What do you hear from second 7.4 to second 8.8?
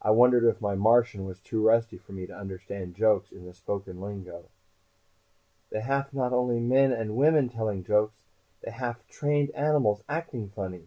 telling jokes. They